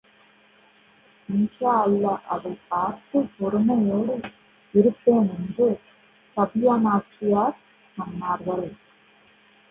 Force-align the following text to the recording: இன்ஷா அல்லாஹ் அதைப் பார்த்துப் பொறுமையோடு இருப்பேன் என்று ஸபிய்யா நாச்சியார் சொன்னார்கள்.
இன்ஷா 1.29 1.73
அல்லாஹ் 1.81 2.23
அதைப் 2.27 2.61
பார்த்துப் 2.67 3.29
பொறுமையோடு 3.39 4.15
இருப்பேன் 4.73 5.29
என்று 5.37 5.67
ஸபிய்யா 6.37 6.79
நாச்சியார் 6.79 7.55
சொன்னார்கள். 7.97 8.65